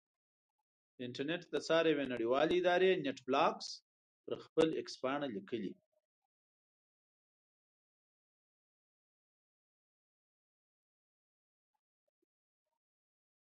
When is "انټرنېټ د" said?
1.07-1.55